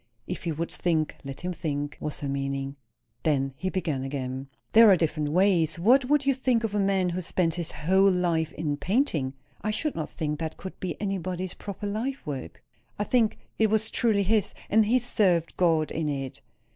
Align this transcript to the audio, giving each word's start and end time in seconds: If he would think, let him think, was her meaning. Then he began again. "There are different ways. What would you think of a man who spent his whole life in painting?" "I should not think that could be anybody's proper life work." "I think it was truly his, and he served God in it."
If 0.25 0.45
he 0.45 0.51
would 0.51 0.71
think, 0.71 1.15
let 1.23 1.41
him 1.41 1.53
think, 1.53 1.95
was 1.99 2.21
her 2.21 2.27
meaning. 2.27 2.75
Then 3.21 3.53
he 3.55 3.69
began 3.69 4.01
again. 4.03 4.47
"There 4.73 4.89
are 4.89 4.97
different 4.97 5.29
ways. 5.29 5.77
What 5.77 6.05
would 6.05 6.25
you 6.25 6.33
think 6.33 6.63
of 6.63 6.73
a 6.73 6.79
man 6.79 7.09
who 7.09 7.21
spent 7.21 7.53
his 7.53 7.71
whole 7.71 8.09
life 8.09 8.51
in 8.53 8.77
painting?" 8.77 9.33
"I 9.61 9.69
should 9.69 9.93
not 9.93 10.09
think 10.09 10.39
that 10.39 10.57
could 10.57 10.79
be 10.79 10.99
anybody's 10.99 11.53
proper 11.53 11.85
life 11.85 12.25
work." 12.25 12.63
"I 12.97 13.03
think 13.03 13.37
it 13.59 13.67
was 13.67 13.91
truly 13.91 14.23
his, 14.23 14.55
and 14.71 14.87
he 14.87 14.97
served 14.97 15.55
God 15.55 15.91
in 15.91 16.09
it." 16.09 16.41